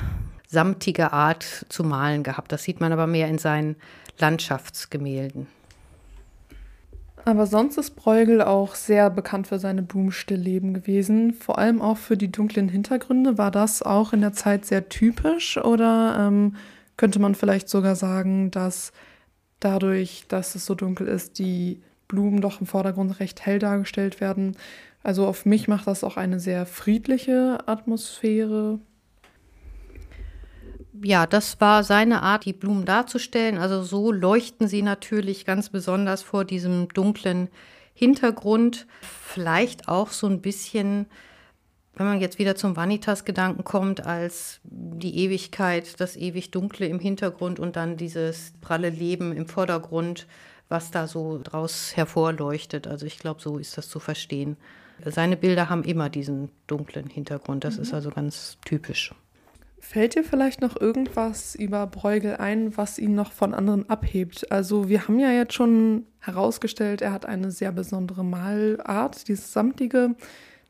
samtige 0.48 1.12
Art 1.12 1.66
zu 1.68 1.84
malen 1.84 2.22
gehabt. 2.22 2.52
Das 2.52 2.64
sieht 2.64 2.80
man 2.80 2.92
aber 2.92 3.06
mehr 3.06 3.28
in 3.28 3.38
seinen 3.38 3.76
Landschaftsgemälden. 4.18 5.46
Aber 7.24 7.46
sonst 7.46 7.78
ist 7.78 7.94
Bruegel 7.94 8.42
auch 8.42 8.74
sehr 8.74 9.08
bekannt 9.08 9.46
für 9.46 9.60
seine 9.60 9.82
Blumenstillleben 9.82 10.74
gewesen. 10.74 11.32
Vor 11.32 11.58
allem 11.58 11.80
auch 11.80 11.96
für 11.96 12.16
die 12.16 12.32
dunklen 12.32 12.68
Hintergründe. 12.68 13.38
War 13.38 13.52
das 13.52 13.82
auch 13.82 14.12
in 14.12 14.20
der 14.20 14.32
Zeit 14.32 14.64
sehr 14.64 14.88
typisch 14.88 15.56
oder 15.56 16.16
ähm, 16.18 16.56
könnte 16.96 17.20
man 17.20 17.36
vielleicht 17.36 17.68
sogar 17.68 17.94
sagen, 17.94 18.50
dass 18.50 18.92
dadurch, 19.64 20.24
dass 20.28 20.54
es 20.54 20.66
so 20.66 20.74
dunkel 20.74 21.08
ist, 21.08 21.38
die 21.38 21.82
Blumen 22.08 22.40
doch 22.40 22.60
im 22.60 22.66
Vordergrund 22.66 23.20
recht 23.20 23.44
hell 23.46 23.58
dargestellt 23.58 24.20
werden. 24.20 24.56
Also 25.02 25.26
auf 25.26 25.46
mich 25.46 25.68
macht 25.68 25.86
das 25.86 26.04
auch 26.04 26.16
eine 26.16 26.38
sehr 26.38 26.66
friedliche 26.66 27.58
Atmosphäre. 27.66 28.78
Ja, 31.02 31.26
das 31.26 31.60
war 31.60 31.82
seine 31.82 32.22
Art, 32.22 32.44
die 32.44 32.52
Blumen 32.52 32.84
darzustellen. 32.84 33.58
Also 33.58 33.82
so 33.82 34.12
leuchten 34.12 34.68
sie 34.68 34.82
natürlich 34.82 35.44
ganz 35.44 35.70
besonders 35.70 36.22
vor 36.22 36.44
diesem 36.44 36.88
dunklen 36.88 37.48
Hintergrund. 37.94 38.86
Vielleicht 39.00 39.88
auch 39.88 40.10
so 40.10 40.26
ein 40.26 40.40
bisschen 40.42 41.06
wenn 41.94 42.06
man 42.06 42.20
jetzt 42.20 42.38
wieder 42.38 42.56
zum 42.56 42.76
Vanitas-Gedanken 42.76 43.64
kommt, 43.64 44.06
als 44.06 44.60
die 44.64 45.18
Ewigkeit, 45.18 46.00
das 46.00 46.16
ewig 46.16 46.50
Dunkle 46.50 46.86
im 46.86 46.98
Hintergrund 46.98 47.60
und 47.60 47.76
dann 47.76 47.96
dieses 47.96 48.54
pralle 48.60 48.88
Leben 48.88 49.32
im 49.32 49.46
Vordergrund, 49.46 50.26
was 50.68 50.90
da 50.90 51.06
so 51.06 51.38
draus 51.42 51.92
hervorleuchtet. 51.94 52.86
Also 52.86 53.04
ich 53.04 53.18
glaube, 53.18 53.42
so 53.42 53.58
ist 53.58 53.76
das 53.76 53.88
zu 53.88 54.00
verstehen. 54.00 54.56
Seine 55.04 55.36
Bilder 55.36 55.68
haben 55.68 55.84
immer 55.84 56.08
diesen 56.08 56.50
dunklen 56.66 57.08
Hintergrund. 57.08 57.64
Das 57.64 57.76
mhm. 57.76 57.82
ist 57.82 57.94
also 57.94 58.10
ganz 58.10 58.56
typisch. 58.64 59.12
Fällt 59.78 60.14
dir 60.14 60.24
vielleicht 60.24 60.62
noch 60.62 60.80
irgendwas 60.80 61.54
über 61.56 61.86
Bruegel 61.86 62.36
ein, 62.36 62.76
was 62.76 62.98
ihn 62.98 63.14
noch 63.14 63.32
von 63.32 63.52
anderen 63.52 63.90
abhebt? 63.90 64.50
Also 64.50 64.88
wir 64.88 65.08
haben 65.08 65.18
ja 65.18 65.30
jetzt 65.30 65.54
schon 65.54 66.06
herausgestellt, 66.20 67.02
er 67.02 67.12
hat 67.12 67.26
eine 67.26 67.50
sehr 67.50 67.72
besondere 67.72 68.24
Malart, 68.24 69.26
dieses 69.26 69.52
samtige, 69.52 70.14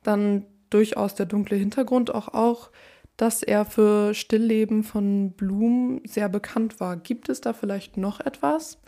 dann 0.03 0.47
durchaus 0.73 1.15
der 1.15 1.27
dunkle 1.27 1.57
Hintergrund 1.57 2.15
auch 2.15 2.29
auch, 2.29 2.71
dass 3.17 3.43
er 3.43 3.65
für 3.65 4.15
Stillleben 4.15 4.85
von 4.85 5.33
Blumen 5.33 6.01
sehr 6.07 6.29
bekannt 6.29 6.81
war. 6.81 6.97
Gibt 6.97 7.29
es 7.29 7.41
da 7.41 7.53
vielleicht 7.53 7.97
noch 7.97 8.21
etwas, 8.21 8.79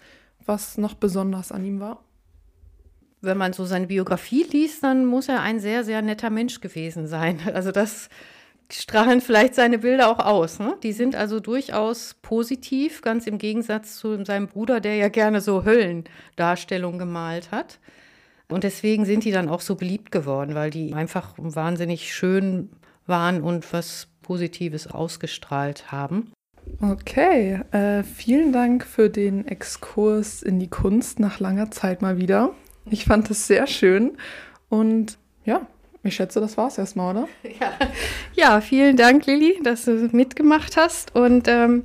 was 0.45 0.79
noch 0.79 0.95
besonders 0.95 1.53
an 1.53 1.65
ihm 1.65 1.81
war? 1.81 2.03
Wenn 3.21 3.39
man 3.39 3.53
so 3.53 3.65
seine 3.65 3.87
Biografie 3.87 4.45
liest, 4.45 4.83
dann 4.83 5.07
muss 5.07 5.29
er 5.29 5.41
ein 5.41 5.61
sehr, 5.61 5.85
sehr 5.85 6.03
netter 6.03 6.31
Mensch 6.31 6.61
gewesen 6.61 7.07
sein. 7.07 7.41
Also 7.55 7.71
das 7.71 8.09
strahlen 8.73 9.21
vielleicht 9.21 9.55
seine 9.55 9.79
Bilder 9.79 10.09
auch 10.09 10.19
aus. 10.19 10.59
Ne? 10.59 10.77
Die 10.83 10.93
sind 10.93 11.15
also 11.15 11.39
durchaus 11.39 12.15
positiv, 12.23 13.03
ganz 13.03 13.27
im 13.27 13.39
Gegensatz 13.39 13.97
zu 13.99 14.25
seinem 14.25 14.49
Bruder, 14.49 14.81
der 14.81 14.97
ja 14.97 15.09
gerne 15.09 15.41
so 15.41 15.65
Höllendarstellungen 15.65 16.99
gemalt 16.99 17.51
hat. 17.51 17.79
Und 18.49 18.65
deswegen 18.65 19.05
sind 19.05 19.25
die 19.25 19.33
dann 19.33 19.49
auch 19.49 19.61
so 19.61 19.75
beliebt 19.75 20.11
geworden, 20.11 20.55
weil 20.55 20.71
die 20.71 20.95
einfach 20.95 21.35
wahnsinnig 21.37 22.15
schön 22.15 22.71
waren 23.07 23.43
und 23.43 23.73
was 23.73 24.09
Positives 24.23 24.87
ausgestrahlt 24.87 25.91
haben. 25.93 26.33
Okay, 26.81 27.61
äh, 27.73 28.03
vielen 28.03 28.53
Dank 28.53 28.85
für 28.85 29.11
den 29.11 29.47
Exkurs 29.47 30.43
in 30.43 30.59
die 30.59 30.69
Kunst 30.69 31.21
nach 31.21 31.39
langer 31.41 31.71
Zeit 31.71 32.03
mal 32.03 32.19
wieder. 32.19 32.55
Ich 32.91 33.05
fand 33.05 33.31
es 33.31 33.47
sehr 33.47 33.67
schön 33.67 34.17
und 34.69 35.19
ja, 35.45 35.67
ich 36.03 36.17
schätze, 36.17 36.41
das 36.41 36.57
war 36.57 36.69
es 36.69 36.79
erstmal, 36.79 37.17
oder? 37.17 37.29
Ja. 37.61 37.73
ja, 38.35 38.61
vielen 38.61 38.97
Dank, 38.97 39.27
Lilly, 39.27 39.59
dass 39.63 39.87
du 39.87 40.09
mitgemacht 40.13 40.77
hast. 40.77 41.15
Und 41.15 41.49
ähm, 41.49 41.85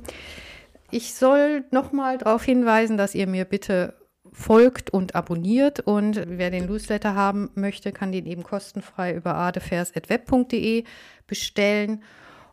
ich 0.90 1.14
soll 1.14 1.64
nochmal 1.70 2.18
darauf 2.18 2.44
hinweisen, 2.44 2.96
dass 2.96 3.14
ihr 3.14 3.26
mir 3.26 3.44
bitte 3.44 3.94
folgt 4.32 4.90
und 4.90 5.14
abonniert. 5.14 5.80
Und 5.80 6.22
wer 6.26 6.50
den 6.50 6.66
Newsletter 6.66 7.14
haben 7.14 7.50
möchte, 7.54 7.92
kann 7.92 8.12
den 8.12 8.26
eben 8.26 8.42
kostenfrei 8.42 9.14
über 9.14 9.34
adefers.web.de 9.34 10.84
bestellen. 11.26 12.02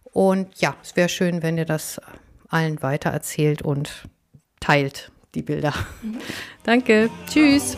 Und 0.04 0.60
ja, 0.60 0.76
es 0.82 0.96
wäre 0.96 1.10
schön, 1.10 1.44
wenn 1.44 1.58
ihr 1.58 1.66
das 1.66 2.02
allen 2.50 2.82
weitererzählt 2.82 3.62
und 3.62 4.08
teilt, 4.60 5.12
die 5.36 5.42
Bilder. 5.42 5.74
Mhm. 6.02 6.18
Danke. 6.64 7.10
Tschüss. 7.28 7.78